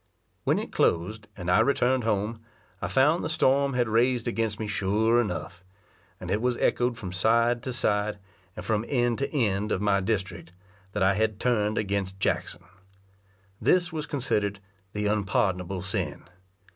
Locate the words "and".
1.37-1.51, 6.19-6.31, 8.55-8.65